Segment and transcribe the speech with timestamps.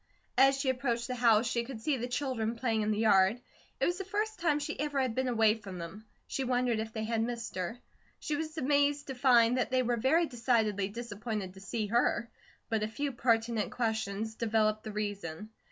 [0.35, 3.39] As she approached the house she could see the children playing in the yard.
[3.79, 6.91] It was the first time she ever had been away from them; she wondered if
[6.91, 7.77] they had missed her.
[8.19, 12.31] She was amazed to find that they were very decidedly disappointed to see her;
[12.67, 15.51] but a few pertinent questions developed the reason.